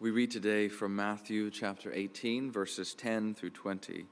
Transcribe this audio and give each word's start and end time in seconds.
We 0.00 0.12
read 0.12 0.30
today 0.30 0.68
from 0.68 0.94
Matthew 0.94 1.50
chapter 1.50 1.92
18, 1.92 2.52
verses 2.52 2.94
10 2.94 3.34
through 3.34 3.50
20. 3.50 4.06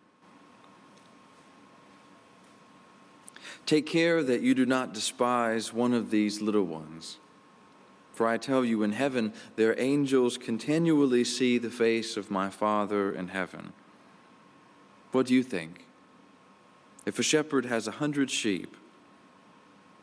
Take 3.66 3.86
care 3.86 4.24
that 4.24 4.40
you 4.40 4.52
do 4.52 4.66
not 4.66 4.92
despise 4.92 5.72
one 5.72 5.94
of 5.94 6.10
these 6.10 6.42
little 6.42 6.64
ones. 6.64 7.18
For 8.12 8.26
I 8.26 8.36
tell 8.36 8.64
you, 8.64 8.82
in 8.82 8.92
heaven, 8.92 9.32
their 9.54 9.78
angels 9.80 10.36
continually 10.36 11.22
see 11.22 11.56
the 11.56 11.70
face 11.70 12.16
of 12.16 12.32
my 12.32 12.50
Father 12.50 13.12
in 13.12 13.28
heaven. 13.28 13.72
What 15.12 15.26
do 15.26 15.34
you 15.34 15.44
think? 15.44 15.84
If 17.04 17.20
a 17.20 17.22
shepherd 17.22 17.66
has 17.66 17.86
a 17.86 17.92
hundred 18.02 18.32
sheep, 18.32 18.76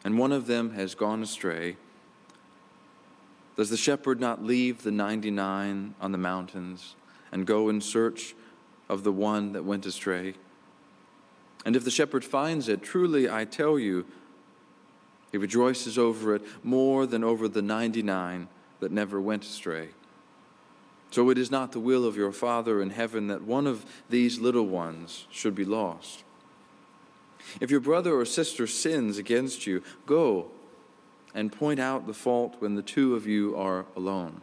and 0.05 0.18
one 0.18 0.31
of 0.31 0.47
them 0.47 0.75
has 0.75 0.95
gone 0.95 1.21
astray, 1.21 1.75
does 3.55 3.70
the 3.70 3.77
shepherd 3.77 4.20
not 4.20 4.43
leave 4.43 4.83
the 4.83 4.91
99 4.91 5.96
on 6.01 6.11
the 6.11 6.18
mountains 6.18 6.96
and 7.32 7.46
go 7.46 7.69
in 7.69 7.82
search 7.82 8.36
of 8.89 9.04
the 9.04 9.11
one 9.11 9.54
that 9.54 9.64
went 9.64 9.86
astray? 9.86 10.33
And 11.65 11.75
if 11.75 11.83
the 11.83 11.92
shepherd 11.92 12.25
finds 12.25 12.68
it, 12.68 12.81
truly 12.81 13.29
I 13.29 13.45
tell 13.45 13.78
you, 13.78 14.05
he 15.31 15.37
rejoices 15.37 15.97
over 15.97 16.36
it 16.36 16.43
more 16.64 17.05
than 17.05 17.23
over 17.23 17.47
the 17.47 17.61
99 17.61 18.47
that 18.79 18.92
never 18.92 19.19
went 19.19 19.43
astray. 19.43 19.89
So 21.11 21.29
it 21.29 21.37
is 21.37 21.51
not 21.51 21.71
the 21.71 21.79
will 21.79 22.06
of 22.06 22.17
your 22.17 22.31
Father 22.31 22.81
in 22.81 22.89
heaven 22.89 23.28
that 23.28 23.43
one 23.43 23.67
of 23.67 23.86
these 24.09 24.39
little 24.39 24.65
ones 24.65 25.28
should 25.31 25.54
be 25.54 25.65
lost. 25.65 26.23
If 27.59 27.70
your 27.70 27.79
brother 27.79 28.15
or 28.15 28.25
sister 28.25 28.65
sins 28.65 29.17
against 29.17 29.67
you, 29.67 29.83
go 30.06 30.50
and 31.33 31.51
point 31.51 31.79
out 31.79 32.05
the 32.05 32.14
fault 32.14 32.55
when 32.59 32.75
the 32.75 32.81
two 32.81 33.16
of 33.16 33.28
you 33.28 33.55
are 33.55 33.86
alone. 33.95 34.42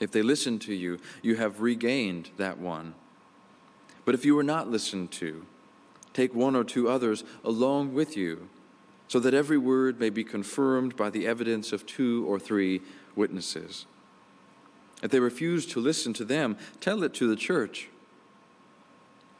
If 0.00 0.12
they 0.12 0.22
listen 0.22 0.58
to 0.60 0.74
you, 0.74 0.98
you 1.22 1.36
have 1.36 1.60
regained 1.60 2.30
that 2.36 2.58
one. 2.58 2.94
But 4.04 4.14
if 4.14 4.24
you 4.24 4.38
are 4.38 4.44
not 4.44 4.70
listened 4.70 5.10
to, 5.12 5.44
take 6.12 6.34
one 6.34 6.54
or 6.54 6.64
two 6.64 6.88
others 6.88 7.24
along 7.44 7.94
with 7.94 8.16
you, 8.16 8.48
so 9.08 9.18
that 9.18 9.34
every 9.34 9.58
word 9.58 9.98
may 9.98 10.10
be 10.10 10.22
confirmed 10.22 10.96
by 10.96 11.10
the 11.10 11.26
evidence 11.26 11.72
of 11.72 11.86
two 11.86 12.24
or 12.28 12.38
three 12.38 12.82
witnesses. 13.16 13.86
If 15.02 15.10
they 15.10 15.20
refuse 15.20 15.64
to 15.66 15.80
listen 15.80 16.12
to 16.14 16.24
them, 16.24 16.56
tell 16.80 17.02
it 17.02 17.14
to 17.14 17.28
the 17.28 17.36
church. 17.36 17.88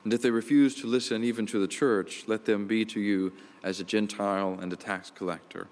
And 0.04 0.14
if 0.14 0.22
they 0.22 0.30
refuse 0.30 0.74
to 0.76 0.86
listen 0.86 1.22
even 1.22 1.46
to 1.46 1.58
the 1.58 1.68
church, 1.68 2.24
let 2.26 2.44
them 2.46 2.66
be 2.66 2.84
to 2.86 3.00
you 3.00 3.32
as 3.62 3.80
a 3.80 3.84
Gentile 3.84 4.58
and 4.60 4.72
a 4.72 4.76
tax 4.76 5.10
collector. 5.14 5.68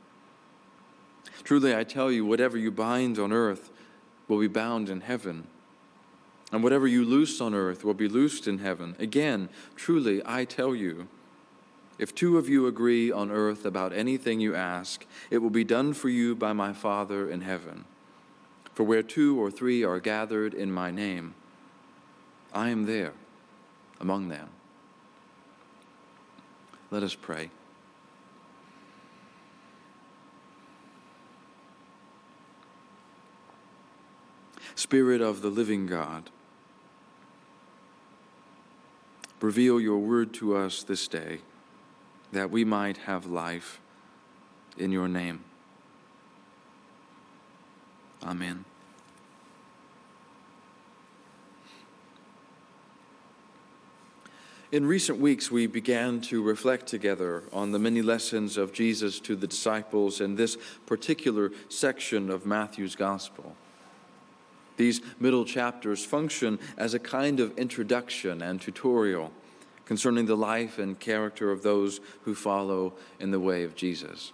Truly, 1.45 1.75
I 1.75 1.85
tell 1.85 2.11
you, 2.11 2.25
whatever 2.25 2.57
you 2.57 2.71
bind 2.71 3.19
on 3.19 3.33
earth 3.33 3.71
will 4.29 4.41
be 4.41 4.49
bound 4.49 4.89
in 4.89 5.03
heaven, 5.03 5.47
and 6.51 6.63
whatever 6.63 6.87
you 6.87 7.05
loose 7.05 7.41
on 7.41 7.55
earth 7.55 7.85
will 7.85 7.95
be 7.95 8.09
loosed 8.09 8.49
in 8.49 8.59
heaven. 8.59 8.97
Again, 8.99 9.49
truly, 9.77 10.23
I 10.25 10.45
tell 10.45 10.75
you, 10.75 11.09
if 11.99 12.15
two 12.15 12.37
of 12.37 12.49
you 12.49 12.67
agree 12.67 13.11
on 13.11 13.31
earth 13.31 13.65
about 13.65 13.93
anything 13.93 14.41
you 14.41 14.55
ask, 14.55 15.07
it 15.31 15.39
will 15.39 15.51
be 15.51 15.65
done 15.65 15.93
for 15.95 16.09
you 16.09 16.35
by 16.35 16.53
my 16.53 16.73
Father 16.73 17.29
in 17.31 17.41
heaven. 17.41 17.85
For 18.75 18.85
where 18.85 19.03
two 19.03 19.41
or 19.41 19.51
three 19.51 19.83
are 19.83 20.01
gathered 20.01 20.53
in 20.53 20.71
my 20.71 20.91
name, 20.91 21.35
I 22.53 22.69
am 22.69 22.85
there 22.85 23.13
among 24.01 24.29
them. 24.29 24.49
Let 26.91 27.03
us 27.03 27.15
pray. 27.15 27.51
Spirit 34.77 35.23
of 35.23 35.41
the 35.41 35.49
living 35.49 35.87
God, 35.87 36.31
reveal 39.41 39.81
your 39.81 39.99
word 39.99 40.35
to 40.35 40.55
us 40.55 40.83
this 40.83 41.09
day 41.09 41.39
that 42.31 42.51
we 42.51 42.63
might 42.63 42.99
have 42.99 43.25
life 43.27 43.81
in 44.77 44.93
your 44.93 45.09
name. 45.09 45.43
Amen. 48.23 48.67
In 54.73 54.85
recent 54.85 55.19
weeks, 55.19 55.51
we 55.51 55.67
began 55.67 56.21
to 56.23 56.43
reflect 56.43 56.87
together 56.87 57.45
on 57.51 57.73
the 57.73 57.79
many 57.79 58.03
lessons 58.03 58.59
of 58.59 58.75
Jesus 58.75 59.21
to 59.21 59.37
the 59.37 59.47
disciples 59.47 60.21
in 60.21 60.35
this 60.35 60.59
particular 60.85 61.51
section 61.71 62.29
of 62.31 62.45
Matthew's 62.45 62.95
Gospel. 62.95 63.57
These 64.77 65.01
middle 65.19 65.45
chapters 65.45 66.05
function 66.05 66.59
as 66.77 66.95
a 66.95 66.99
kind 66.99 67.41
of 67.41 67.57
introduction 67.59 68.43
and 68.43 68.61
tutorial 68.61 69.33
concerning 69.85 70.27
the 70.27 70.37
life 70.37 70.79
and 70.79 70.99
character 70.99 71.51
of 71.51 71.63
those 71.63 72.01
who 72.23 72.35
follow 72.35 72.93
in 73.21 73.31
the 73.31 73.41
way 73.41 73.63
of 73.63 73.75
Jesus. 73.75 74.33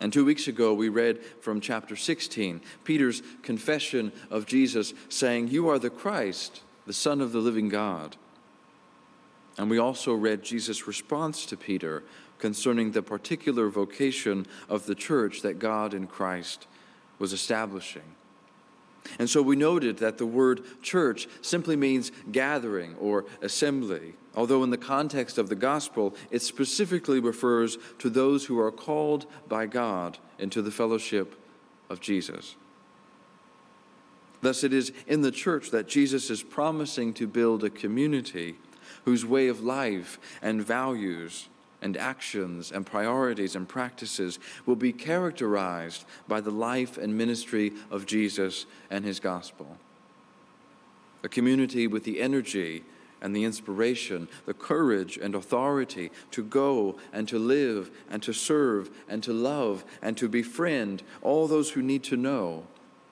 And 0.00 0.12
two 0.12 0.24
weeks 0.24 0.46
ago, 0.46 0.74
we 0.74 0.90
read 0.90 1.24
from 1.40 1.60
chapter 1.60 1.96
16, 1.96 2.60
Peter's 2.84 3.22
confession 3.42 4.12
of 4.30 4.44
Jesus, 4.44 4.92
saying, 5.08 5.48
You 5.48 5.68
are 5.68 5.78
the 5.78 5.88
Christ, 5.88 6.60
the 6.86 6.92
Son 6.92 7.22
of 7.22 7.32
the 7.32 7.38
living 7.38 7.70
God. 7.70 8.16
And 9.56 9.70
we 9.70 9.78
also 9.78 10.12
read 10.12 10.42
Jesus' 10.42 10.86
response 10.86 11.46
to 11.46 11.56
Peter 11.56 12.02
concerning 12.38 12.90
the 12.90 13.02
particular 13.02 13.70
vocation 13.70 14.46
of 14.68 14.84
the 14.84 14.94
church 14.94 15.40
that 15.40 15.58
God 15.58 15.94
in 15.94 16.06
Christ 16.06 16.66
was 17.18 17.32
establishing. 17.32 18.02
And 19.18 19.28
so 19.28 19.42
we 19.42 19.56
noted 19.56 19.98
that 19.98 20.18
the 20.18 20.26
word 20.26 20.62
church 20.82 21.28
simply 21.42 21.76
means 21.76 22.12
gathering 22.32 22.94
or 22.96 23.24
assembly, 23.42 24.14
although 24.34 24.62
in 24.62 24.70
the 24.70 24.76
context 24.76 25.38
of 25.38 25.48
the 25.48 25.54
gospel, 25.54 26.14
it 26.30 26.42
specifically 26.42 27.20
refers 27.20 27.78
to 27.98 28.10
those 28.10 28.46
who 28.46 28.58
are 28.58 28.72
called 28.72 29.26
by 29.48 29.66
God 29.66 30.18
into 30.38 30.62
the 30.62 30.70
fellowship 30.70 31.34
of 31.88 32.00
Jesus. 32.00 32.56
Thus, 34.42 34.62
it 34.62 34.72
is 34.72 34.92
in 35.06 35.22
the 35.22 35.30
church 35.30 35.70
that 35.70 35.88
Jesus 35.88 36.30
is 36.30 36.42
promising 36.42 37.14
to 37.14 37.26
build 37.26 37.64
a 37.64 37.70
community 37.70 38.56
whose 39.04 39.24
way 39.24 39.48
of 39.48 39.60
life 39.60 40.18
and 40.42 40.64
values 40.64 41.48
and 41.82 41.96
actions 41.96 42.72
and 42.72 42.86
priorities 42.86 43.54
and 43.54 43.68
practices 43.68 44.38
will 44.64 44.76
be 44.76 44.92
characterized 44.92 46.04
by 46.26 46.40
the 46.40 46.50
life 46.50 46.96
and 46.96 47.16
ministry 47.16 47.72
of 47.90 48.06
Jesus 48.06 48.66
and 48.90 49.04
his 49.04 49.20
gospel. 49.20 49.76
A 51.22 51.28
community 51.28 51.86
with 51.86 52.04
the 52.04 52.20
energy 52.20 52.84
and 53.20 53.34
the 53.34 53.44
inspiration, 53.44 54.28
the 54.44 54.54
courage 54.54 55.16
and 55.16 55.34
authority 55.34 56.10
to 56.30 56.42
go 56.42 56.96
and 57.12 57.26
to 57.28 57.38
live 57.38 57.90
and 58.10 58.22
to 58.22 58.32
serve 58.32 58.90
and 59.08 59.22
to 59.22 59.32
love 59.32 59.84
and 60.02 60.16
to 60.16 60.28
befriend 60.28 61.02
all 61.22 61.46
those 61.46 61.70
who 61.70 61.82
need 61.82 62.04
to 62.04 62.16
know 62.16 62.66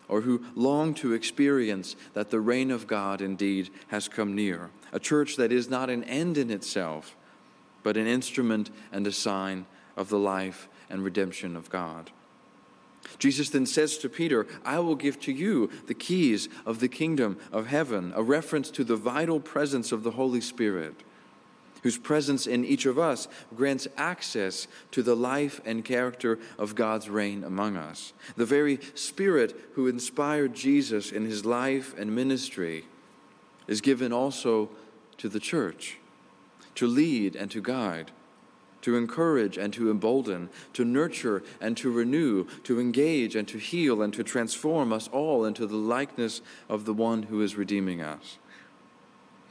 or 0.09 0.21
who 0.21 0.45
long 0.55 0.93
to 0.95 1.15
experience 1.15 1.97
that 2.13 2.31
the 2.31 2.41
reign 2.41 2.71
of 2.71 2.87
God 2.87 3.21
indeed 3.21 3.71
has 3.89 4.07
come 4.09 4.35
near. 4.35 4.71
A 4.93 5.01
church 5.01 5.37
that 5.37 5.51
is 5.51 5.71
not 5.71 5.91
an 5.91 6.05
end 6.05 6.37
in 6.37 6.51
itself 6.51 7.17
but 7.85 7.97
an 7.97 8.09
instrument 8.09 8.71
and 8.91 9.07
a 9.07 9.13
sign 9.13 9.67
of 9.97 10.09
the 10.09 10.19
life 10.19 10.69
and 10.91 11.05
redemption 11.05 11.55
of 11.55 11.71
God. 11.71 12.11
Jesus 13.19 13.51
then 13.51 13.67
says 13.67 13.99
to 13.99 14.09
Peter, 14.09 14.47
I 14.65 14.81
will 14.81 14.97
give 14.97 15.21
to 15.21 15.33
you 15.33 15.71
the 15.87 15.95
keys 15.95 16.49
of 16.67 16.81
the 16.81 16.89
kingdom 16.89 17.39
of 17.53 17.69
heaven, 17.69 18.13
a 18.17 18.23
reference 18.23 18.71
to 18.73 18.83
the 18.83 18.97
vital 18.97 19.39
presence 19.39 19.93
of 19.93 20.03
the 20.03 20.13
Holy 20.13 20.41
Spirit, 20.41 20.95
whose 21.83 21.99
presence 21.99 22.47
in 22.47 22.65
each 22.65 22.87
of 22.87 22.99
us 22.99 23.29
grants 23.55 23.87
access 23.99 24.67
to 24.91 25.03
the 25.03 25.15
life 25.15 25.61
and 25.67 25.85
character 25.85 26.39
of 26.59 26.75
God's 26.75 27.11
reign 27.11 27.45
among 27.45 27.77
us. 27.77 28.15
The 28.37 28.47
very 28.47 28.81
Spirit 28.95 29.55
who 29.75 29.87
inspired 29.87 30.55
Jesus 30.55 31.13
in 31.13 31.27
his 31.27 31.45
life 31.45 31.95
and 31.99 32.15
ministry 32.15 32.87
is 33.69 33.83
given 33.83 34.15
also 34.15 34.71
to 35.19 35.29
the 35.29 35.41
church 35.41 35.99
to 36.75 36.87
lead 36.87 37.37
and 37.37 37.51
to 37.51 37.61
guide, 37.61 38.11
to 38.83 38.97
encourage 38.97 39.57
and 39.57 39.73
to 39.73 39.91
embolden, 39.91 40.51
to 40.73 40.85
nurture 40.85 41.43
and 41.61 41.77
to 41.77 41.91
renew, 41.91 42.45
to 42.65 42.79
engage 42.79 43.35
and 43.35 43.49
to 43.49 43.59
heal 43.59 44.03
and 44.03 44.13
to 44.13 44.23
transform 44.23 44.93
us 44.93 45.09
all 45.09 45.45
into 45.45 45.67
the 45.67 45.77
likeness 45.77 46.43
of 46.69 46.85
the 46.85 46.93
one 46.93 47.25
who 47.25 47.41
is 47.41 47.57
redeeming 47.57 48.03
us. 48.03 48.39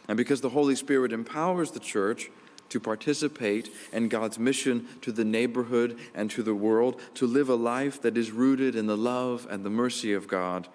And 0.07 0.17
because 0.17 0.41
the 0.41 0.49
Holy 0.49 0.75
Spirit 0.75 1.13
empowers 1.13 1.71
the 1.71 1.79
church 1.79 2.29
to 2.69 2.79
participate 2.79 3.71
in 3.91 4.09
God's 4.09 4.39
mission 4.39 4.87
to 5.01 5.11
the 5.11 5.25
neighborhood 5.25 5.97
and 6.13 6.29
to 6.31 6.43
the 6.43 6.55
world, 6.55 6.99
to 7.15 7.27
live 7.27 7.49
a 7.49 7.55
life 7.55 8.01
that 8.01 8.17
is 8.17 8.31
rooted 8.31 8.75
in 8.75 8.87
the 8.87 8.97
love 8.97 9.47
and 9.49 9.63
the 9.63 9.69
mercy 9.69 10.13
of 10.13 10.27
God, 10.27 10.67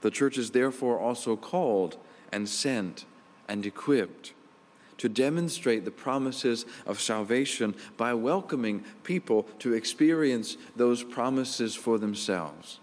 the 0.00 0.10
church 0.10 0.38
is 0.38 0.52
therefore 0.52 0.98
also 0.98 1.36
called 1.36 1.96
and 2.32 2.48
sent 2.48 3.04
and 3.48 3.66
equipped 3.66 4.32
to 5.00 5.08
demonstrate 5.08 5.86
the 5.86 5.90
promises 5.90 6.66
of 6.84 7.00
salvation 7.00 7.74
by 7.96 8.12
welcoming 8.12 8.84
people 9.02 9.44
to 9.58 9.72
experience 9.72 10.58
those 10.76 11.02
promises 11.02 11.74
for 11.74 11.96
themselves. 11.96 12.80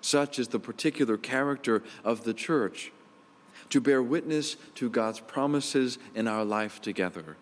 Such 0.00 0.38
is 0.38 0.46
the 0.46 0.60
particular 0.60 1.16
character 1.16 1.82
of 2.04 2.22
the 2.22 2.32
church 2.32 2.92
to 3.70 3.80
bear 3.80 4.00
witness 4.00 4.54
to 4.76 4.88
God's 4.88 5.18
promises 5.18 5.98
in 6.14 6.28
our 6.28 6.44
life 6.44 6.80
together. 6.80 7.36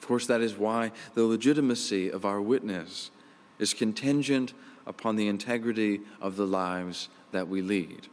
Of 0.00 0.08
course, 0.08 0.26
that 0.26 0.40
is 0.40 0.56
why 0.56 0.92
the 1.12 1.24
legitimacy 1.24 2.08
of 2.08 2.24
our 2.24 2.40
witness 2.40 3.10
is 3.58 3.74
contingent 3.74 4.54
upon 4.86 5.16
the 5.16 5.28
integrity 5.28 6.00
of 6.22 6.36
the 6.36 6.46
lives 6.46 7.10
that 7.32 7.48
we 7.48 7.60
lead. 7.60 8.08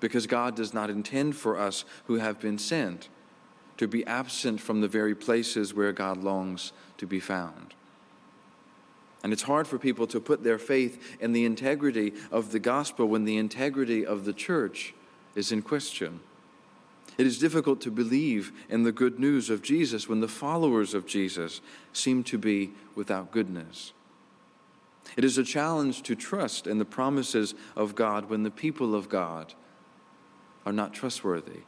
Because 0.00 0.26
God 0.26 0.54
does 0.54 0.72
not 0.72 0.90
intend 0.90 1.36
for 1.36 1.58
us 1.58 1.84
who 2.06 2.16
have 2.16 2.40
been 2.40 2.58
sent 2.58 3.08
to 3.78 3.88
be 3.88 4.06
absent 4.06 4.60
from 4.60 4.80
the 4.80 4.88
very 4.88 5.14
places 5.14 5.72
where 5.72 5.92
God 5.92 6.18
longs 6.18 6.72
to 6.98 7.06
be 7.06 7.20
found. 7.20 7.74
And 9.22 9.32
it's 9.32 9.42
hard 9.42 9.66
for 9.66 9.78
people 9.78 10.06
to 10.08 10.20
put 10.20 10.44
their 10.44 10.58
faith 10.58 11.16
in 11.20 11.32
the 11.32 11.44
integrity 11.44 12.12
of 12.30 12.52
the 12.52 12.58
gospel 12.58 13.06
when 13.06 13.24
the 13.24 13.36
integrity 13.36 14.06
of 14.06 14.24
the 14.24 14.32
church 14.32 14.94
is 15.34 15.50
in 15.50 15.62
question. 15.62 16.20
It 17.16 17.26
is 17.26 17.38
difficult 17.38 17.80
to 17.80 17.90
believe 17.90 18.52
in 18.68 18.84
the 18.84 18.92
good 18.92 19.18
news 19.18 19.50
of 19.50 19.62
Jesus 19.62 20.08
when 20.08 20.20
the 20.20 20.28
followers 20.28 20.94
of 20.94 21.06
Jesus 21.06 21.60
seem 21.92 22.22
to 22.24 22.38
be 22.38 22.72
without 22.94 23.32
goodness. 23.32 23.92
It 25.16 25.24
is 25.24 25.36
a 25.36 25.44
challenge 25.44 26.02
to 26.02 26.14
trust 26.14 26.68
in 26.68 26.78
the 26.78 26.84
promises 26.84 27.54
of 27.74 27.96
God 27.96 28.30
when 28.30 28.44
the 28.44 28.50
people 28.50 28.94
of 28.94 29.08
God 29.08 29.54
are 30.68 30.72
not 30.72 30.92
trustworthy. 30.92 31.62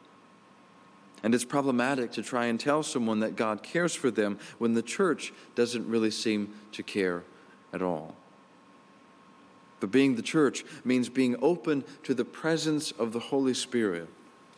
And 1.23 1.35
it's 1.35 1.45
problematic 1.47 2.13
to 2.13 2.23
try 2.23 2.47
and 2.47 2.61
tell 2.61 2.83
someone 2.83 3.21
that 3.21 3.35
God 3.35 3.63
cares 3.63 3.95
for 3.95 4.11
them 4.11 4.39
when 4.59 4.75
the 4.75 4.83
church 4.83 5.33
doesn't 5.55 5.89
really 5.89 6.11
seem 6.11 6.53
to 6.73 6.83
care 6.83 7.25
at 7.73 7.81
all. 7.81 8.15
But 9.81 9.91
being 9.91 10.17
the 10.17 10.23
church 10.23 10.67
means 10.85 11.09
being 11.09 11.35
open 11.41 11.83
to 12.03 12.13
the 12.13 12.27
presence 12.27 12.91
of 12.91 13.15
the 13.15 13.21
Holy 13.21 13.55
Spirit 13.55 14.07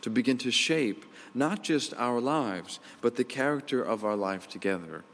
to 0.01 0.09
begin 0.09 0.37
to 0.39 0.51
shape 0.51 1.05
not 1.33 1.63
just 1.63 1.93
our 1.93 2.19
lives, 2.19 2.81
but 2.99 3.15
the 3.15 3.23
character 3.23 3.81
of 3.81 4.03
our 4.03 4.17
life 4.17 4.49
together. 4.49 5.05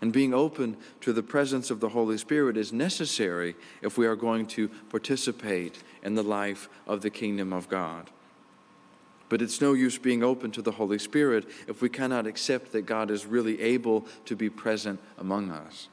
And 0.00 0.14
being 0.14 0.32
open 0.32 0.78
to 1.02 1.12
the 1.12 1.22
presence 1.22 1.70
of 1.70 1.80
the 1.80 1.90
Holy 1.90 2.16
Spirit 2.16 2.56
is 2.56 2.72
necessary 2.72 3.54
if 3.82 3.98
we 3.98 4.06
are 4.06 4.16
going 4.16 4.46
to 4.46 4.68
participate 4.88 5.82
in 6.02 6.14
the 6.14 6.22
life 6.22 6.70
of 6.86 7.02
the 7.02 7.10
kingdom 7.10 7.52
of 7.52 7.68
God. 7.68 8.08
But 9.30 9.40
it's 9.40 9.60
no 9.60 9.72
use 9.72 9.96
being 9.96 10.22
open 10.22 10.50
to 10.50 10.60
the 10.60 10.72
Holy 10.72 10.98
Spirit 10.98 11.48
if 11.68 11.80
we 11.80 11.88
cannot 11.88 12.26
accept 12.26 12.72
that 12.72 12.82
God 12.82 13.10
is 13.10 13.24
really 13.24 13.60
able 13.62 14.04
to 14.26 14.36
be 14.36 14.50
present 14.50 15.00
among 15.16 15.50
us. 15.50 15.88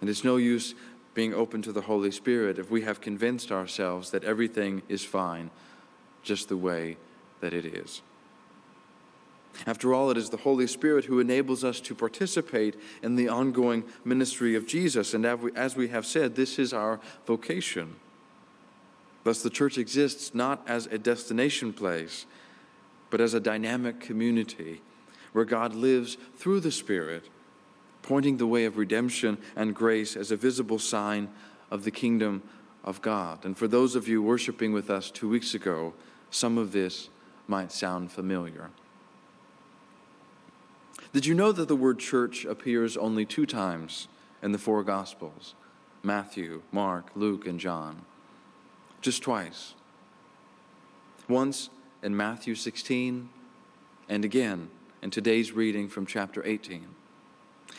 And 0.00 0.10
it's 0.10 0.24
no 0.24 0.36
use 0.36 0.74
being 1.14 1.32
open 1.32 1.62
to 1.62 1.72
the 1.72 1.82
Holy 1.82 2.10
Spirit 2.10 2.58
if 2.58 2.70
we 2.70 2.82
have 2.82 3.00
convinced 3.00 3.50
ourselves 3.50 4.10
that 4.10 4.24
everything 4.24 4.82
is 4.88 5.04
fine 5.04 5.50
just 6.22 6.48
the 6.48 6.56
way 6.56 6.96
that 7.40 7.54
it 7.54 7.64
is. 7.64 8.02
After 9.66 9.94
all, 9.94 10.10
it 10.10 10.16
is 10.16 10.30
the 10.30 10.36
Holy 10.38 10.66
Spirit 10.66 11.04
who 11.04 11.20
enables 11.20 11.62
us 11.62 11.80
to 11.82 11.94
participate 11.94 12.74
in 13.02 13.14
the 13.14 13.28
ongoing 13.28 13.84
ministry 14.04 14.56
of 14.56 14.66
Jesus. 14.66 15.14
And 15.14 15.24
as 15.24 15.76
we 15.76 15.88
have 15.88 16.04
said, 16.04 16.34
this 16.34 16.58
is 16.58 16.72
our 16.72 17.00
vocation. 17.26 17.96
Thus, 19.24 19.42
the 19.42 19.50
church 19.50 19.78
exists 19.78 20.34
not 20.34 20.62
as 20.66 20.86
a 20.86 20.98
destination 20.98 21.72
place, 21.72 22.26
but 23.10 23.20
as 23.20 23.34
a 23.34 23.40
dynamic 23.40 24.00
community 24.00 24.82
where 25.32 25.44
God 25.44 25.74
lives 25.74 26.16
through 26.36 26.60
the 26.60 26.70
Spirit, 26.70 27.28
pointing 28.02 28.36
the 28.36 28.46
way 28.46 28.64
of 28.64 28.78
redemption 28.78 29.38
and 29.54 29.74
grace 29.74 30.16
as 30.16 30.30
a 30.30 30.36
visible 30.36 30.78
sign 30.78 31.28
of 31.70 31.84
the 31.84 31.90
kingdom 31.90 32.42
of 32.84 33.02
God. 33.02 33.44
And 33.44 33.56
for 33.56 33.68
those 33.68 33.94
of 33.94 34.08
you 34.08 34.22
worshiping 34.22 34.72
with 34.72 34.88
us 34.88 35.10
two 35.10 35.28
weeks 35.28 35.54
ago, 35.54 35.94
some 36.30 36.56
of 36.56 36.72
this 36.72 37.10
might 37.46 37.72
sound 37.72 38.12
familiar. 38.12 38.70
Did 41.12 41.26
you 41.26 41.34
know 41.34 41.52
that 41.52 41.68
the 41.68 41.76
word 41.76 41.98
church 41.98 42.44
appears 42.44 42.96
only 42.96 43.24
two 43.24 43.46
times 43.46 44.08
in 44.42 44.52
the 44.52 44.58
four 44.58 44.82
Gospels 44.84 45.54
Matthew, 46.02 46.62
Mark, 46.70 47.10
Luke, 47.14 47.46
and 47.46 47.58
John? 47.58 48.02
Just 49.00 49.22
twice. 49.22 49.74
Once 51.28 51.70
in 52.02 52.16
Matthew 52.16 52.54
16, 52.54 53.28
and 54.08 54.24
again 54.24 54.70
in 55.02 55.10
today's 55.10 55.52
reading 55.52 55.88
from 55.88 56.06
chapter 56.06 56.44
18. 56.44 56.86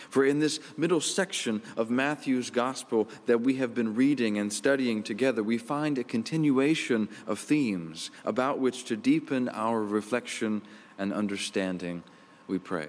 For 0.09 0.25
in 0.25 0.39
this 0.39 0.59
middle 0.77 1.01
section 1.01 1.61
of 1.75 1.89
Matthew's 1.89 2.49
gospel 2.49 3.07
that 3.25 3.41
we 3.41 3.55
have 3.55 3.73
been 3.73 3.95
reading 3.95 4.37
and 4.37 4.53
studying 4.53 5.03
together, 5.03 5.43
we 5.43 5.57
find 5.57 5.97
a 5.97 6.03
continuation 6.03 7.09
of 7.27 7.39
themes 7.39 8.11
about 8.23 8.59
which 8.59 8.85
to 8.85 8.95
deepen 8.95 9.49
our 9.49 9.83
reflection 9.83 10.61
and 10.97 11.11
understanding, 11.11 12.03
we 12.47 12.59
pray. 12.59 12.87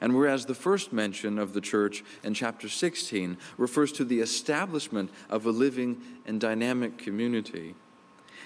And 0.00 0.14
whereas 0.16 0.46
the 0.46 0.54
first 0.54 0.92
mention 0.92 1.38
of 1.38 1.52
the 1.52 1.60
church 1.60 2.04
in 2.22 2.34
chapter 2.34 2.68
16 2.68 3.36
refers 3.56 3.92
to 3.92 4.04
the 4.04 4.20
establishment 4.20 5.10
of 5.28 5.46
a 5.46 5.50
living 5.50 6.00
and 6.26 6.40
dynamic 6.40 6.98
community, 6.98 7.74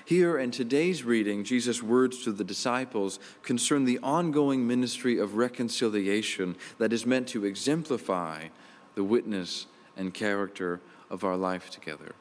here 0.04 0.36
in 0.36 0.50
today's 0.50 1.04
reading, 1.04 1.44
Jesus' 1.44 1.82
words 1.82 2.24
to 2.24 2.32
the 2.32 2.44
disciples 2.44 3.20
concern 3.42 3.84
the 3.84 4.00
ongoing 4.02 4.66
ministry 4.66 5.18
of 5.18 5.36
reconciliation 5.36 6.56
that 6.78 6.92
is 6.92 7.06
meant 7.06 7.28
to 7.28 7.44
exemplify 7.44 8.48
the 8.96 9.04
witness 9.04 9.66
and 9.96 10.12
character 10.12 10.80
of 11.08 11.22
our 11.22 11.36
life 11.36 11.70
together. 11.70 12.14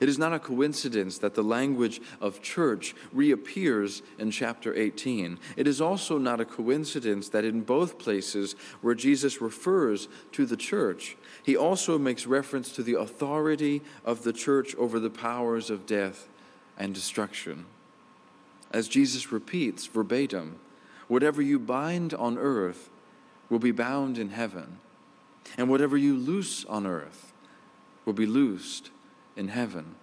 It 0.00 0.08
is 0.08 0.18
not 0.18 0.32
a 0.32 0.38
coincidence 0.38 1.18
that 1.18 1.34
the 1.34 1.42
language 1.42 2.00
of 2.20 2.42
church 2.42 2.94
reappears 3.12 4.02
in 4.18 4.30
chapter 4.30 4.74
18. 4.74 5.38
It 5.56 5.66
is 5.66 5.80
also 5.80 6.18
not 6.18 6.40
a 6.40 6.44
coincidence 6.44 7.28
that 7.30 7.44
in 7.44 7.62
both 7.62 7.98
places 7.98 8.56
where 8.80 8.94
Jesus 8.94 9.40
refers 9.40 10.08
to 10.32 10.44
the 10.44 10.56
church, 10.56 11.16
he 11.42 11.56
also 11.56 11.98
makes 11.98 12.26
reference 12.26 12.72
to 12.72 12.82
the 12.82 12.94
authority 12.94 13.82
of 14.04 14.22
the 14.22 14.32
church 14.32 14.74
over 14.76 14.98
the 14.98 15.10
powers 15.10 15.70
of 15.70 15.86
death 15.86 16.28
and 16.76 16.94
destruction. 16.94 17.64
As 18.72 18.88
Jesus 18.88 19.32
repeats 19.32 19.86
verbatim, 19.86 20.58
whatever 21.08 21.40
you 21.40 21.58
bind 21.58 22.12
on 22.12 22.36
earth 22.36 22.90
will 23.48 23.60
be 23.60 23.70
bound 23.70 24.18
in 24.18 24.30
heaven, 24.30 24.78
and 25.56 25.70
whatever 25.70 25.96
you 25.96 26.16
loose 26.16 26.64
on 26.64 26.86
earth 26.86 27.32
will 28.04 28.12
be 28.12 28.26
loosed 28.26 28.90
in 29.36 29.48
heaven. 29.48 29.94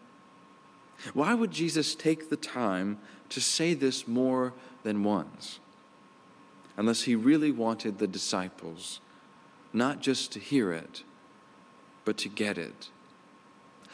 Why 1.13 1.33
would 1.33 1.51
Jesus 1.51 1.95
take 1.95 2.29
the 2.29 2.37
time 2.37 2.99
to 3.29 3.41
say 3.41 3.73
this 3.73 4.07
more 4.07 4.53
than 4.83 5.03
once? 5.03 5.59
Unless 6.77 7.03
he 7.03 7.15
really 7.15 7.51
wanted 7.51 7.97
the 7.97 8.07
disciples 8.07 8.99
not 9.73 10.01
just 10.01 10.31
to 10.31 10.39
hear 10.39 10.71
it, 10.71 11.03
but 12.05 12.17
to 12.17 12.29
get 12.29 12.57
it, 12.57 12.89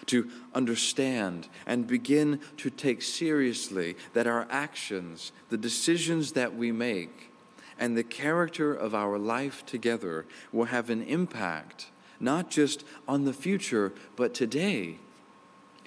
to 0.08 0.30
understand 0.54 1.48
and 1.66 1.88
begin 1.88 2.40
to 2.58 2.70
take 2.70 3.02
seriously 3.02 3.96
that 4.14 4.28
our 4.28 4.46
actions, 4.50 5.32
the 5.50 5.58
decisions 5.58 6.34
that 6.34 6.56
we 6.56 6.72
make, 6.72 7.32
and 7.80 7.96
the 7.96 8.04
character 8.04 8.74
of 8.74 8.94
our 8.94 9.18
life 9.18 9.66
together 9.66 10.26
will 10.52 10.66
have 10.66 10.90
an 10.90 11.02
impact 11.04 11.88
not 12.20 12.50
just 12.50 12.84
on 13.08 13.24
the 13.24 13.34
future, 13.34 13.94
but 14.18 14.34
today 14.34 14.98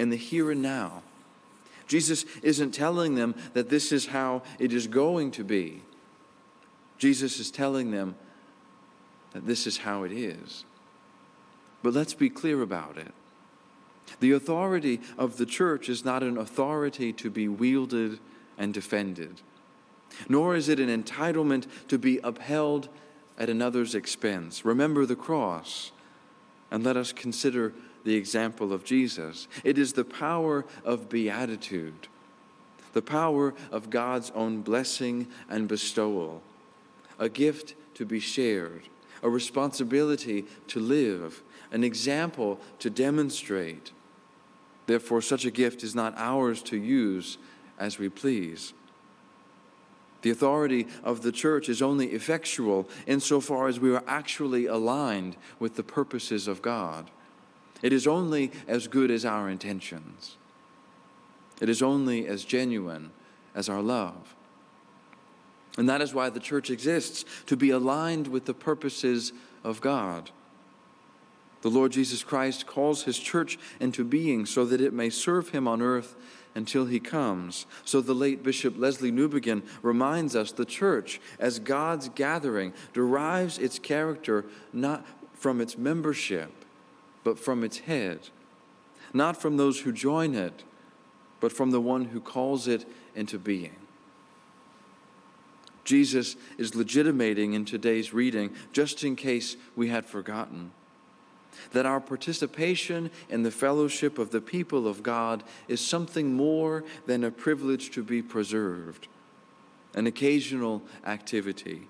in 0.02 0.10
the 0.10 0.16
here 0.16 0.50
and 0.50 0.60
now. 0.60 1.02
Jesus 1.86 2.24
isn't 2.42 2.72
telling 2.72 3.14
them 3.14 3.34
that 3.54 3.70
this 3.70 3.92
is 3.92 4.06
how 4.06 4.42
it 4.58 4.72
is 4.72 4.88
going 4.88 5.30
to 5.32 5.44
be. 5.44 5.82
Jesus 6.98 7.38
is 7.38 7.50
telling 7.50 7.92
them 7.92 8.16
that 9.32 9.46
this 9.46 9.66
is 9.66 9.78
how 9.78 10.02
it 10.02 10.12
is. 10.12 10.64
But 11.82 11.94
let's 11.94 12.14
be 12.14 12.28
clear 12.28 12.62
about 12.62 12.98
it. 12.98 13.12
The 14.18 14.32
authority 14.32 15.00
of 15.16 15.36
the 15.36 15.46
church 15.46 15.88
is 15.88 16.04
not 16.04 16.22
an 16.22 16.36
authority 16.36 17.12
to 17.14 17.30
be 17.30 17.46
wielded 17.46 18.18
and 18.58 18.74
defended, 18.74 19.40
nor 20.28 20.56
is 20.56 20.68
it 20.68 20.80
an 20.80 21.02
entitlement 21.02 21.66
to 21.88 21.96
be 21.98 22.18
upheld 22.24 22.88
at 23.38 23.48
another's 23.48 23.94
expense. 23.94 24.64
Remember 24.64 25.06
the 25.06 25.16
cross, 25.16 25.92
and 26.70 26.82
let 26.82 26.96
us 26.96 27.12
consider 27.12 27.72
the 28.04 28.14
example 28.14 28.72
of 28.72 28.84
Jesus. 28.84 29.48
It 29.64 29.78
is 29.78 29.92
the 29.92 30.04
power 30.04 30.64
of 30.84 31.08
beatitude, 31.08 32.08
the 32.92 33.02
power 33.02 33.54
of 33.70 33.90
God's 33.90 34.30
own 34.34 34.62
blessing 34.62 35.28
and 35.48 35.68
bestowal, 35.68 36.42
a 37.18 37.28
gift 37.28 37.74
to 37.94 38.04
be 38.04 38.20
shared, 38.20 38.82
a 39.22 39.30
responsibility 39.30 40.44
to 40.68 40.80
live, 40.80 41.42
an 41.70 41.84
example 41.84 42.60
to 42.80 42.90
demonstrate. 42.90 43.92
Therefore, 44.86 45.22
such 45.22 45.44
a 45.44 45.50
gift 45.50 45.84
is 45.84 45.94
not 45.94 46.14
ours 46.16 46.62
to 46.64 46.76
use 46.76 47.38
as 47.78 47.98
we 47.98 48.08
please. 48.08 48.74
The 50.22 50.30
authority 50.30 50.86
of 51.02 51.22
the 51.22 51.32
church 51.32 51.68
is 51.68 51.82
only 51.82 52.08
effectual 52.08 52.88
insofar 53.06 53.66
as 53.66 53.80
we 53.80 53.92
are 53.92 54.04
actually 54.06 54.66
aligned 54.66 55.36
with 55.58 55.74
the 55.74 55.82
purposes 55.82 56.46
of 56.46 56.62
God 56.62 57.10
It 57.82 57.92
is 57.92 58.06
only 58.06 58.52
as 58.66 58.86
good 58.86 59.10
as 59.10 59.24
our 59.24 59.50
intentions. 59.50 60.36
It 61.60 61.68
is 61.68 61.82
only 61.82 62.26
as 62.26 62.44
genuine 62.44 63.10
as 63.54 63.68
our 63.68 63.82
love. 63.82 64.34
And 65.76 65.88
that 65.88 66.00
is 66.00 66.14
why 66.14 66.28
the 66.28 66.40
church 66.40 66.70
exists, 66.70 67.24
to 67.46 67.56
be 67.56 67.70
aligned 67.70 68.28
with 68.28 68.44
the 68.44 68.54
purposes 68.54 69.32
of 69.64 69.80
God. 69.80 70.30
The 71.62 71.70
Lord 71.70 71.92
Jesus 71.92 72.24
Christ 72.24 72.66
calls 72.66 73.04
his 73.04 73.18
church 73.18 73.58
into 73.80 74.04
being 74.04 74.46
so 74.46 74.64
that 74.64 74.80
it 74.80 74.92
may 74.92 75.10
serve 75.10 75.50
him 75.50 75.68
on 75.68 75.80
earth 75.80 76.16
until 76.54 76.86
he 76.86 77.00
comes. 77.00 77.66
So 77.84 78.00
the 78.00 78.14
late 78.14 78.42
Bishop 78.42 78.76
Lesslie 78.76 79.12
Newbigin 79.12 79.62
reminds 79.80 80.36
us 80.36 80.52
the 80.52 80.64
church, 80.64 81.20
as 81.38 81.58
God's 81.58 82.08
gathering, 82.10 82.72
derives 82.92 83.58
its 83.58 83.78
character 83.78 84.44
not 84.72 85.06
from 85.34 85.60
its 85.60 85.78
membership, 85.78 86.50
but 87.24 87.38
from 87.38 87.62
its 87.64 87.78
head, 87.80 88.28
not 89.12 89.36
from 89.36 89.56
those 89.56 89.80
who 89.80 89.92
join 89.92 90.34
it, 90.34 90.64
but 91.40 91.52
from 91.52 91.70
the 91.70 91.80
one 91.80 92.06
who 92.06 92.20
calls 92.20 92.68
it 92.68 92.86
into 93.14 93.38
being. 93.38 93.76
Jesus 95.84 96.36
is 96.58 96.74
legitimating 96.74 97.54
in 97.54 97.64
today's 97.64 98.14
reading, 98.14 98.54
just 98.72 99.02
in 99.02 99.16
case 99.16 99.56
we 99.74 99.88
had 99.88 100.06
forgotten, 100.06 100.70
that 101.72 101.86
our 101.86 102.00
participation 102.00 103.10
in 103.28 103.42
the 103.42 103.50
fellowship 103.50 104.18
of 104.18 104.30
the 104.30 104.40
people 104.40 104.86
of 104.86 105.02
God 105.02 105.42
is 105.68 105.80
something 105.80 106.34
more 106.34 106.84
than 107.06 107.24
a 107.24 107.30
privilege 107.30 107.90
to 107.90 108.02
be 108.02 108.22
preserved, 108.22 109.08
an 109.94 110.06
occasional 110.06 110.82
activity, 111.04 111.88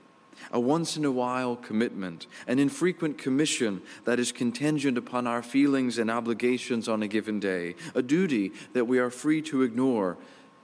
a 0.50 0.58
once 0.58 0.96
in 0.96 1.04
a 1.04 1.10
while 1.10 1.56
commitment, 1.56 2.26
an 2.46 2.58
infrequent 2.58 3.18
commission 3.18 3.82
that 4.04 4.18
is 4.18 4.32
contingent 4.32 4.98
upon 4.98 5.26
our 5.26 5.42
feelings 5.42 5.98
and 5.98 6.10
obligations 6.10 6.88
on 6.88 7.02
a 7.02 7.08
given 7.08 7.38
day, 7.38 7.74
a 7.94 8.02
duty 8.02 8.52
that 8.72 8.86
we 8.86 8.98
are 8.98 9.10
free 9.10 9.42
to 9.42 9.62
ignore 9.62 10.16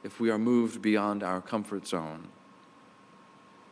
if 0.02 0.20
we 0.20 0.30
are 0.30 0.38
moved 0.38 0.80
beyond 0.80 1.22
our 1.22 1.40
comfort 1.40 1.86
zone. 1.86 2.28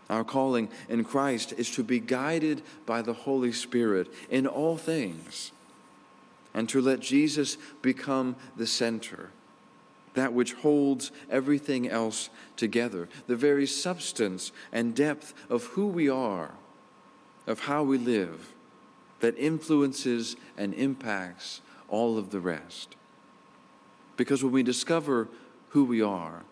Our 0.09 0.25
calling 0.25 0.69
in 0.89 1.05
Christ 1.05 1.53
is 1.57 1.71
to 1.73 1.83
be 1.83 1.99
guided 1.99 2.63
by 2.85 3.03
the 3.03 3.13
Holy 3.13 3.53
Spirit 3.53 4.13
in 4.31 4.47
all 4.47 4.77
things 4.77 5.51
and 6.55 6.69
to 6.69 6.81
let 6.81 7.01
Jesus 7.01 7.59
become 7.83 8.37
the 8.57 8.67
center, 8.67 9.31
that 10.17 10.33
which 10.33 10.55
holds 10.55 11.13
everything 11.31 11.89
else 11.89 12.31
together, 12.57 13.09
the 13.27 13.37
very 13.37 13.67
substance 13.67 14.51
and 14.73 14.95
depth 14.95 15.35
of 15.51 15.65
who 15.65 15.87
we 15.87 16.09
are, 16.09 16.53
of 17.47 17.61
how 17.61 17.83
we 17.83 17.99
live, 17.99 18.55
that 19.21 19.39
influences 19.39 20.35
and 20.57 20.73
impacts 20.75 21.61
all 21.89 22.17
of 22.19 22.31
the 22.31 22.41
rest. 22.41 22.97
Because 24.17 24.43
when 24.43 24.53
we 24.53 24.63
discover 24.63 25.29
who 25.69 25.85
we 25.85 26.01
are 26.01 26.45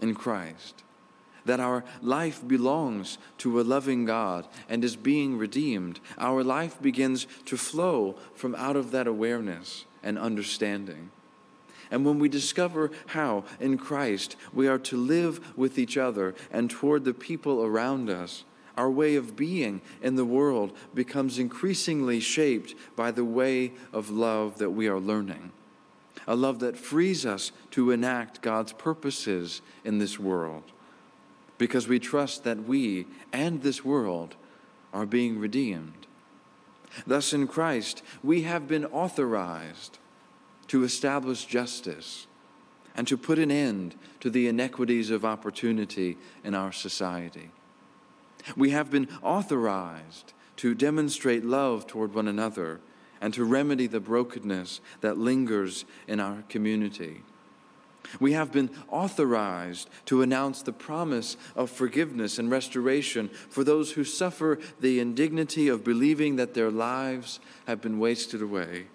in 0.00 0.14
Christ, 0.14 0.82
that 1.44 1.60
our 1.60 1.84
life 2.00 2.46
belongs 2.46 3.18
to 3.36 3.60
a 3.60 3.62
loving 3.62 4.06
God 4.06 4.48
and 4.66 4.82
is 4.82 4.96
being 4.96 5.36
redeemed, 5.36 6.00
our 6.16 6.42
life 6.42 6.80
begins 6.80 7.26
to 7.44 7.58
flow 7.58 8.16
from 8.34 8.54
out 8.54 8.76
of 8.76 8.92
that 8.92 9.06
awareness 9.06 9.84
and 10.02 10.18
understanding. 10.18 11.10
And 11.90 12.04
when 12.04 12.18
we 12.18 12.28
discover 12.28 12.90
how, 13.08 13.44
in 13.60 13.78
Christ, 13.78 14.36
we 14.52 14.68
are 14.68 14.78
to 14.78 14.96
live 14.96 15.56
with 15.56 15.78
each 15.78 15.96
other 15.96 16.34
and 16.52 16.70
toward 16.70 17.04
the 17.04 17.14
people 17.14 17.62
around 17.62 18.10
us, 18.10 18.44
our 18.76 18.90
way 18.90 19.14
of 19.14 19.36
being 19.36 19.80
in 20.02 20.16
the 20.16 20.24
world 20.24 20.76
becomes 20.94 21.38
increasingly 21.38 22.20
shaped 22.20 22.74
by 22.96 23.10
the 23.10 23.24
way 23.24 23.72
of 23.92 24.10
love 24.10 24.58
that 24.58 24.70
we 24.70 24.88
are 24.88 24.98
learning. 24.98 25.52
A 26.26 26.34
love 26.34 26.58
that 26.60 26.76
frees 26.76 27.24
us 27.26 27.52
to 27.72 27.90
enact 27.90 28.42
God's 28.42 28.72
purposes 28.72 29.60
in 29.84 29.98
this 29.98 30.18
world 30.18 30.64
because 31.58 31.86
we 31.86 31.98
trust 31.98 32.44
that 32.44 32.64
we 32.64 33.06
and 33.32 33.62
this 33.62 33.84
world 33.84 34.34
are 34.92 35.06
being 35.06 35.38
redeemed. 35.38 36.06
Thus, 37.06 37.32
in 37.32 37.46
Christ, 37.46 38.02
we 38.22 38.42
have 38.42 38.68
been 38.68 38.84
authorized 38.86 39.98
to 40.68 40.84
establish 40.84 41.44
justice 41.44 42.26
and 42.96 43.08
to 43.08 43.16
put 43.16 43.38
an 43.38 43.50
end 43.50 43.94
to 44.20 44.30
the 44.30 44.48
inequities 44.48 45.10
of 45.10 45.24
opportunity 45.24 46.16
in 46.44 46.54
our 46.54 46.72
society. 46.72 47.50
We 48.56 48.70
have 48.70 48.90
been 48.90 49.08
authorized 49.22 50.32
to 50.56 50.74
demonstrate 50.74 51.44
love 51.44 51.86
toward 51.86 52.14
one 52.14 52.28
another 52.28 52.80
and 53.20 53.32
to 53.34 53.44
remedy 53.44 53.86
the 53.86 54.00
brokenness 54.00 54.80
that 55.00 55.18
lingers 55.18 55.84
in 56.06 56.20
our 56.20 56.44
community. 56.48 57.22
We 58.20 58.32
have 58.32 58.52
been 58.52 58.70
authorized 58.88 59.88
to 60.06 60.22
announce 60.22 60.62
the 60.62 60.72
promise 60.72 61.36
of 61.56 61.70
forgiveness 61.70 62.38
and 62.38 62.50
restoration 62.50 63.28
for 63.28 63.64
those 63.64 63.92
who 63.92 64.04
suffer 64.04 64.58
the 64.78 65.00
indignity 65.00 65.68
of 65.68 65.84
believing 65.84 66.36
that 66.36 66.54
their 66.54 66.70
lives 66.70 67.40
have 67.66 67.80
been 67.80 67.98
wasted 67.98 68.42
away. 68.42 68.86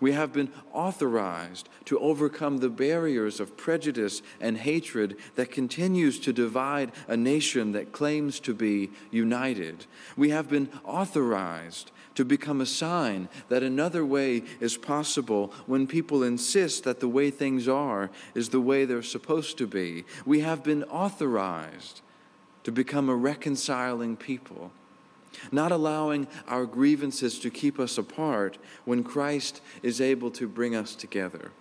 We 0.00 0.12
have 0.12 0.32
been 0.32 0.50
authorized 0.72 1.68
to 1.86 1.98
overcome 1.98 2.58
the 2.58 2.68
barriers 2.68 3.40
of 3.40 3.56
prejudice 3.56 4.22
and 4.40 4.58
hatred 4.58 5.16
that 5.36 5.50
continues 5.50 6.18
to 6.20 6.32
divide 6.32 6.92
a 7.08 7.16
nation 7.16 7.72
that 7.72 7.92
claims 7.92 8.40
to 8.40 8.54
be 8.54 8.90
united. 9.10 9.86
We 10.16 10.30
have 10.30 10.48
been 10.48 10.68
authorized 10.84 11.90
to 12.14 12.24
become 12.24 12.60
a 12.60 12.66
sign 12.66 13.28
that 13.48 13.62
another 13.62 14.04
way 14.04 14.42
is 14.60 14.76
possible 14.76 15.52
when 15.66 15.86
people 15.86 16.22
insist 16.22 16.84
that 16.84 17.00
the 17.00 17.08
way 17.08 17.30
things 17.30 17.68
are 17.68 18.10
is 18.34 18.50
the 18.50 18.60
way 18.60 18.84
they're 18.84 19.02
supposed 19.02 19.58
to 19.58 19.66
be. 19.66 20.04
We 20.26 20.40
have 20.40 20.62
been 20.62 20.84
authorized 20.84 22.02
to 22.64 22.72
become 22.72 23.08
a 23.08 23.16
reconciling 23.16 24.16
people, 24.16 24.72
not 25.50 25.72
allowing 25.72 26.26
our 26.48 26.66
grievances 26.66 27.38
to 27.40 27.50
keep 27.50 27.78
us 27.78 27.98
apart 27.98 28.58
when 28.84 29.04
Christ 29.04 29.60
is 29.82 30.00
able 30.00 30.30
to 30.32 30.48
bring 30.48 30.74
us 30.74 30.94
together. 30.94 31.52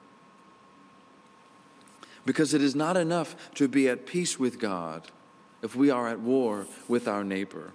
Because 2.25 2.53
it 2.53 2.61
is 2.61 2.75
not 2.75 2.97
enough 2.97 3.35
to 3.55 3.67
be 3.67 3.89
at 3.89 4.05
peace 4.05 4.39
with 4.39 4.59
God 4.59 5.09
if 5.61 5.75
we 5.75 5.89
are 5.89 6.07
at 6.07 6.19
war 6.19 6.67
with 6.87 7.07
our 7.07 7.23
neighbor. 7.23 7.73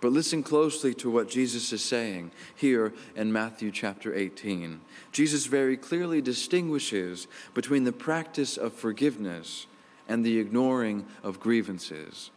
But 0.00 0.12
listen 0.12 0.42
closely 0.44 0.94
to 0.94 1.10
what 1.10 1.28
Jesus 1.28 1.72
is 1.72 1.82
saying 1.82 2.30
here 2.54 2.92
in 3.16 3.32
Matthew 3.32 3.72
chapter 3.72 4.14
18. 4.14 4.80
Jesus 5.10 5.46
very 5.46 5.76
clearly 5.76 6.22
distinguishes 6.22 7.26
between 7.52 7.82
the 7.82 7.92
practice 7.92 8.56
of 8.56 8.72
forgiveness 8.72 9.66
and 10.06 10.24
the 10.24 10.38
ignoring 10.38 11.04
of 11.24 11.40
grievances. 11.40 12.30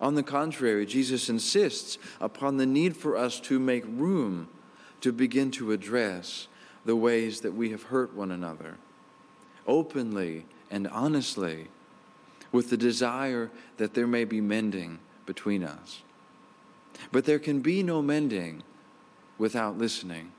On 0.00 0.14
the 0.14 0.22
contrary, 0.22 0.86
Jesus 0.86 1.28
insists 1.28 1.98
upon 2.20 2.56
the 2.56 2.66
need 2.66 2.96
for 2.96 3.16
us 3.16 3.40
to 3.40 3.58
make 3.58 3.84
room 3.86 4.48
to 5.00 5.12
begin 5.12 5.50
to 5.52 5.72
address 5.72 6.48
the 6.84 6.96
ways 6.96 7.40
that 7.40 7.54
we 7.54 7.70
have 7.70 7.84
hurt 7.84 8.14
one 8.14 8.30
another 8.30 8.76
openly 9.66 10.46
and 10.70 10.86
honestly 10.88 11.68
with 12.52 12.70
the 12.70 12.76
desire 12.76 13.50
that 13.76 13.94
there 13.94 14.06
may 14.06 14.24
be 14.24 14.40
mending 14.40 14.98
between 15.26 15.64
us. 15.64 16.02
But 17.12 17.24
there 17.24 17.38
can 17.38 17.60
be 17.60 17.82
no 17.82 18.00
mending 18.00 18.62
without 19.38 19.76
listening. 19.76 20.32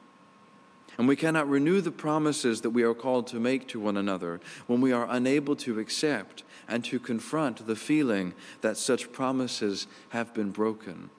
And 0.98 1.08
we 1.08 1.16
cannot 1.16 1.50
renew 1.50 1.82
the 1.82 1.92
promises 1.92 2.62
that 2.62 2.72
we 2.72 2.84
are 2.84 2.94
called 2.94 3.28
to 3.28 3.40
make 3.40 3.68
to 3.68 3.80
one 3.80 3.98
another 3.98 4.40
when 4.66 4.82
we 4.82 4.92
are 4.92 5.08
unable 5.10 5.56
to 5.58 5.80
accept 5.80 6.44
and 6.68 6.84
to 6.86 7.00
confront 7.00 7.68
the 7.68 7.76
feeling 7.76 8.34
that 8.62 8.78
such 8.78 9.12
promises 9.12 9.88
have 10.10 10.34
been 10.34 10.50
broken. 10.50 11.10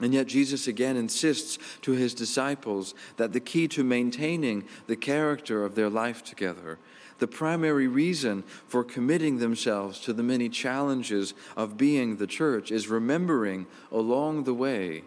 And 0.00 0.12
yet, 0.12 0.26
Jesus 0.26 0.66
again 0.66 0.96
insists 0.96 1.58
to 1.82 1.92
his 1.92 2.14
disciples 2.14 2.94
that 3.16 3.32
the 3.32 3.40
key 3.40 3.68
to 3.68 3.84
maintaining 3.84 4.64
the 4.86 4.96
character 4.96 5.64
of 5.64 5.74
their 5.74 5.90
life 5.90 6.24
together 6.24 6.78
the 7.18 7.26
primary 7.28 7.86
reason 7.86 8.42
for 8.66 8.82
committing 8.82 9.38
themselves 9.38 10.00
to 10.00 10.12
the 10.12 10.22
many 10.22 10.48
challenges 10.48 11.34
of 11.56 11.76
being 11.76 12.16
the 12.16 12.26
church 12.26 12.70
is 12.70 12.88
remembering 12.88 13.66
along 13.92 14.44
the 14.44 14.54
way 14.54 15.04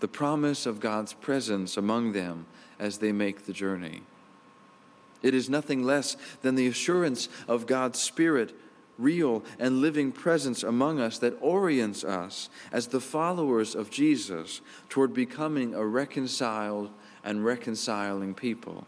the 0.00 0.08
promise 0.08 0.66
of 0.66 0.80
God's 0.80 1.12
presence 1.12 1.76
among 1.76 2.12
them 2.12 2.46
as 2.78 2.98
they 2.98 3.12
make 3.12 3.46
the 3.46 3.52
journey. 3.52 4.02
It 5.22 5.34
is 5.34 5.48
nothing 5.48 5.82
less 5.82 6.16
than 6.42 6.54
the 6.54 6.66
assurance 6.66 7.28
of 7.48 7.66
God's 7.66 8.00
Spirit, 8.00 8.54
real 8.98 9.42
and 9.58 9.80
living 9.80 10.12
presence 10.12 10.62
among 10.62 11.00
us, 11.00 11.18
that 11.18 11.40
orients 11.40 12.04
us 12.04 12.48
as 12.70 12.88
the 12.88 13.00
followers 13.00 13.74
of 13.74 13.90
Jesus 13.90 14.60
toward 14.88 15.14
becoming 15.14 15.74
a 15.74 15.84
reconciled 15.84 16.90
and 17.24 17.44
reconciling 17.44 18.34
people. 18.34 18.86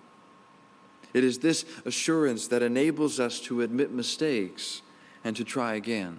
It 1.14 1.24
is 1.24 1.38
this 1.38 1.64
assurance 1.84 2.46
that 2.48 2.62
enables 2.62 3.18
us 3.18 3.40
to 3.40 3.62
admit 3.62 3.90
mistakes 3.90 4.82
and 5.24 5.34
to 5.36 5.44
try 5.44 5.74
again. 5.74 6.18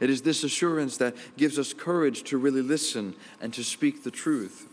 It 0.00 0.10
is 0.10 0.22
this 0.22 0.44
assurance 0.44 0.96
that 0.98 1.14
gives 1.36 1.58
us 1.58 1.72
courage 1.72 2.22
to 2.24 2.38
really 2.38 2.62
listen 2.62 3.14
and 3.40 3.52
to 3.54 3.64
speak 3.64 4.04
the 4.04 4.10
truth. 4.10 4.68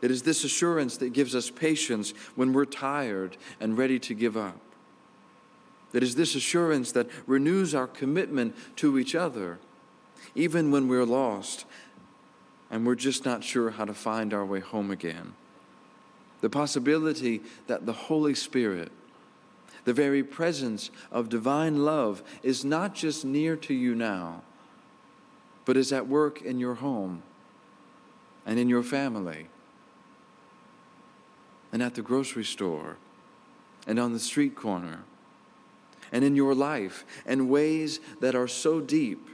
It 0.00 0.10
is 0.10 0.22
this 0.22 0.44
assurance 0.44 0.96
that 0.98 1.12
gives 1.12 1.34
us 1.34 1.50
patience 1.50 2.12
when 2.36 2.52
we're 2.52 2.64
tired 2.64 3.36
and 3.60 3.76
ready 3.76 3.98
to 4.00 4.14
give 4.14 4.36
up. 4.36 4.60
It 5.92 6.02
is 6.02 6.14
this 6.14 6.34
assurance 6.34 6.92
that 6.92 7.08
renews 7.26 7.74
our 7.74 7.86
commitment 7.86 8.54
to 8.76 8.98
each 8.98 9.14
other, 9.14 9.58
even 10.34 10.70
when 10.70 10.86
we're 10.86 11.04
lost 11.04 11.64
and 12.70 12.86
we're 12.86 12.94
just 12.94 13.24
not 13.24 13.42
sure 13.42 13.70
how 13.70 13.84
to 13.84 13.94
find 13.94 14.34
our 14.34 14.44
way 14.44 14.60
home 14.60 14.90
again. 14.90 15.34
The 16.40 16.50
possibility 16.50 17.40
that 17.66 17.86
the 17.86 17.92
Holy 17.92 18.34
Spirit, 18.34 18.92
the 19.88 19.94
very 19.94 20.22
presence 20.22 20.90
of 21.10 21.30
divine 21.30 21.82
love, 21.82 22.22
is 22.42 22.62
not 22.62 22.94
just 22.94 23.24
near 23.24 23.56
to 23.56 23.72
you 23.72 23.94
now, 23.94 24.42
but 25.64 25.78
is 25.78 25.94
at 25.94 26.06
work 26.06 26.42
in 26.42 26.60
your 26.60 26.74
home 26.74 27.22
and 28.44 28.58
in 28.58 28.68
your 28.68 28.82
family 28.82 29.48
and 31.72 31.82
at 31.82 31.94
the 31.94 32.02
grocery 32.02 32.44
store 32.44 32.98
and 33.86 33.98
on 33.98 34.12
the 34.12 34.18
street 34.18 34.54
corner 34.54 35.04
and 36.12 36.22
in 36.22 36.36
your 36.36 36.54
life 36.54 37.06
in 37.24 37.48
ways 37.48 37.98
that 38.20 38.34
are 38.34 38.46
so 38.46 38.80
deep 38.80 39.26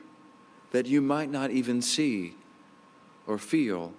that 0.70 0.86
you 0.86 1.00
might 1.00 1.32
not 1.32 1.50
even 1.50 1.82
see 1.82 2.32
or 3.26 3.38
feel 3.38 3.92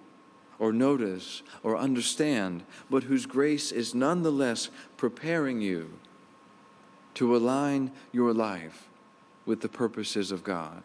or 0.58 0.72
notice 0.72 1.44
or 1.64 1.78
understand, 1.78 2.64
but 2.90 3.04
whose 3.04 3.26
grace 3.26 3.74
is 3.74 3.94
nonetheless 3.94 4.70
preparing 4.96 5.60
you 5.60 5.92
to 7.16 7.36
align 7.36 7.92
your 8.12 8.34
life 8.34 8.88
with 9.46 9.62
the 9.62 9.70
purposes 9.70 10.32
of 10.32 10.44
God. 10.44 10.84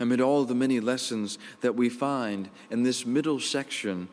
Amid 0.00 0.20
all 0.20 0.44
the 0.44 0.54
many 0.54 0.80
lessons 0.80 1.38
that 1.60 1.74
we 1.74 1.88
find 1.88 2.48
in 2.70 2.82
this 2.82 3.04
middle 3.04 3.40
section 3.40 4.08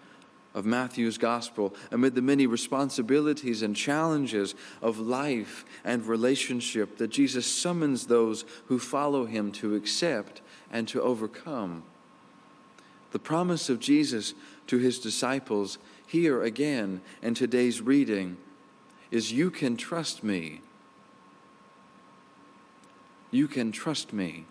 of 0.53 0.65
Matthew's 0.65 1.17
gospel, 1.17 1.75
amid 1.91 2.15
the 2.15 2.21
many 2.21 2.47
responsibilities 2.47 3.61
and 3.61 3.75
challenges 3.75 4.55
of 4.81 4.99
life 4.99 5.63
and 5.83 6.05
relationship 6.05 6.97
that 6.97 7.09
Jesus 7.09 7.45
summons 7.45 8.07
those 8.07 8.45
who 8.65 8.79
follow 8.79 9.25
him 9.25 9.51
to 9.53 9.75
accept 9.75 10.41
and 10.71 10.87
to 10.87 11.01
overcome. 11.01 11.83
The 13.11 13.19
promise 13.19 13.69
of 13.69 13.79
Jesus 13.79 14.33
to 14.67 14.77
his 14.77 14.99
disciples 14.99 15.77
here 16.07 16.43
again 16.43 17.01
in 17.21 17.35
today's 17.35 17.81
reading 17.81 18.37
is 19.11 19.31
You 19.31 19.51
can 19.51 19.77
trust 19.77 20.23
me. 20.23 20.61
You 23.31 23.47
can 23.47 23.71
trust 23.71 24.13
me. 24.13 24.45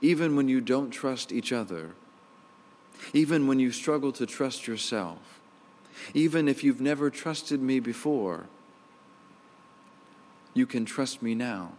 Even 0.00 0.36
when 0.36 0.48
you 0.48 0.60
don't 0.60 0.90
trust 0.90 1.32
each 1.32 1.52
other 1.52 1.92
even 3.12 3.46
when 3.46 3.58
you 3.58 3.70
struggle 3.70 4.12
to 4.12 4.26
trust 4.26 4.66
yourself, 4.66 5.40
even 6.14 6.48
if 6.48 6.62
you've 6.62 6.80
never 6.80 7.10
trusted 7.10 7.60
me 7.60 7.80
before, 7.80 8.46
you 10.54 10.66
can 10.66 10.84
trust 10.84 11.22
me 11.22 11.34
now. 11.34 11.72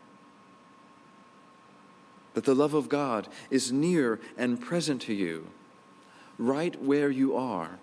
That 2.34 2.46
the 2.46 2.56
love 2.56 2.74
of 2.74 2.90
God 2.90 3.28
is 3.50 3.72
near 3.72 4.20
and 4.38 4.62
present 4.62 5.02
to 5.04 5.14
you, 5.14 5.48
right 6.38 6.80
where 6.82 7.10
you 7.10 7.36
are, 7.36 7.80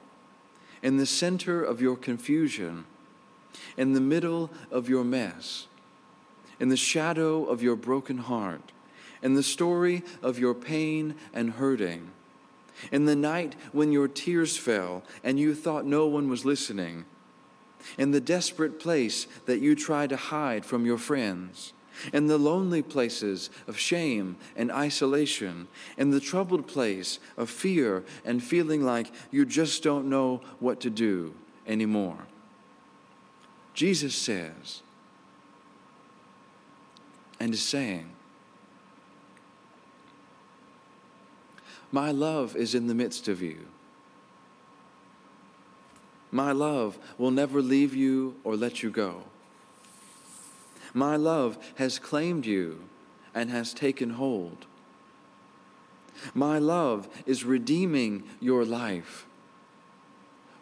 in 0.82 0.96
the 0.96 1.06
center 1.06 1.62
of 1.62 1.80
your 1.80 1.96
confusion, 1.96 2.84
in 3.76 3.92
the 3.92 4.00
middle 4.00 4.50
of 4.70 4.88
your 4.88 5.04
mess, 5.04 5.66
in 6.58 6.68
the 6.68 6.76
shadow 6.76 7.44
of 7.44 7.62
your 7.62 7.76
broken 7.76 8.18
heart, 8.18 8.72
in 9.22 9.34
the 9.34 9.42
story 9.42 10.02
of 10.22 10.38
your 10.38 10.54
pain 10.54 11.14
and 11.32 11.52
hurting 11.52 12.10
in 12.90 13.04
the 13.04 13.16
night 13.16 13.54
when 13.72 13.92
your 13.92 14.08
tears 14.08 14.56
fell 14.56 15.02
and 15.22 15.38
you 15.38 15.54
thought 15.54 15.84
no 15.84 16.06
one 16.06 16.28
was 16.28 16.44
listening, 16.44 17.04
in 17.98 18.10
the 18.10 18.20
desperate 18.20 18.80
place 18.80 19.26
that 19.46 19.60
you 19.60 19.74
tried 19.74 20.10
to 20.10 20.16
hide 20.16 20.64
from 20.64 20.86
your 20.86 20.98
friends, 20.98 21.72
in 22.12 22.26
the 22.26 22.38
lonely 22.38 22.82
places 22.82 23.50
of 23.66 23.78
shame 23.78 24.36
and 24.56 24.72
isolation, 24.72 25.68
in 25.96 26.10
the 26.10 26.20
troubled 26.20 26.66
place 26.66 27.18
of 27.36 27.50
fear 27.50 28.04
and 28.24 28.42
feeling 28.42 28.82
like 28.82 29.12
you 29.30 29.44
just 29.44 29.82
don't 29.82 30.08
know 30.08 30.40
what 30.60 30.80
to 30.80 30.90
do 30.90 31.34
anymore. 31.66 32.26
Jesus 33.74 34.14
says 34.14 34.82
and 37.38 37.52
is 37.52 37.62
saying, 37.62 38.10
My 41.92 42.10
love 42.10 42.56
is 42.56 42.74
in 42.74 42.88
the 42.88 42.94
midst 42.94 43.28
of 43.28 43.40
you. 43.40 43.66
My 46.32 46.50
love 46.50 46.98
will 47.18 47.30
never 47.30 47.62
leave 47.62 47.94
you 47.94 48.34
or 48.42 48.56
let 48.56 48.82
you 48.82 48.90
go. 48.90 49.22
My 50.92 51.14
love 51.14 51.56
has 51.76 52.00
claimed 52.00 52.46
you 52.46 52.80
and 53.32 53.50
has 53.50 53.72
taken 53.72 54.10
hold. 54.10 54.66
My 56.34 56.58
love 56.58 57.08
is 57.26 57.44
redeeming 57.44 58.24
your 58.40 58.64
life, 58.64 59.26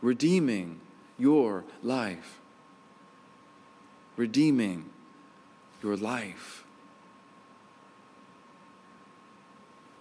redeeming 0.03 0.81
your 1.19 1.65
life, 1.83 2.42
redeeming 4.23 4.89
your 5.83 5.97
life, 5.97 6.63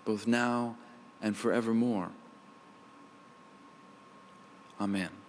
both 0.06 0.28
now 0.28 0.76
and 1.24 1.36
forevermore. 1.36 2.12
Amen. 4.80 5.21